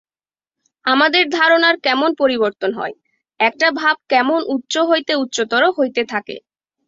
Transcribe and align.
আমাদের 0.85 1.23
ধারণার 1.31 1.75
কেমন 1.85 2.09
পরিবর্তন 2.15 2.71
হয়! 2.73 2.95
একটা 3.39 3.67
ভাব 3.79 3.95
কেমন 4.09 4.39
উচ্চ 4.55 4.73
হইতে 4.89 5.13
উচ্চতর 5.15 5.63
হইতে 5.77 6.01
থাকে। 6.13 6.35